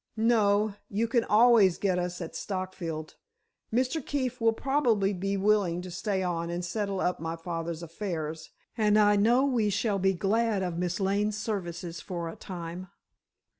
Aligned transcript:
"No; 0.17 0.73
you 0.89 1.07
can 1.07 1.23
always 1.25 1.77
get 1.77 1.99
us 1.99 2.21
at 2.21 2.33
Stockfield. 2.33 3.13
Mr. 3.71 4.03
Keefe 4.03 4.41
will 4.41 4.51
probably 4.51 5.13
be 5.13 5.37
willing 5.37 5.79
to 5.83 5.91
stay 5.91 6.23
on 6.23 6.49
and 6.49 6.65
settle 6.65 6.99
up 6.99 7.19
my 7.19 7.35
father's 7.35 7.83
affairs, 7.83 8.49
and 8.75 8.97
I 8.97 9.15
know 9.15 9.45
we 9.45 9.69
shall 9.69 9.99
be 9.99 10.15
glad 10.15 10.63
of 10.63 10.79
Miss 10.79 10.99
Lane's 10.99 11.37
services 11.37 12.01
for 12.01 12.29
a 12.29 12.35
time." 12.35 12.87